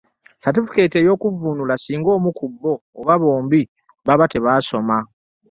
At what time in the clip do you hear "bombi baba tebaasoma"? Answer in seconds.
3.21-4.97